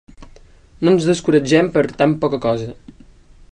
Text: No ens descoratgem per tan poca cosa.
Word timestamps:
No 0.87 0.93
ens 0.95 1.05
descoratgem 1.09 1.71
per 1.77 1.85
tan 2.01 2.19
poca 2.25 2.43
cosa. 2.49 2.69